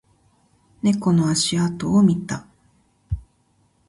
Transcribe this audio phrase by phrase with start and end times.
[0.81, 2.47] 猫の足跡を見た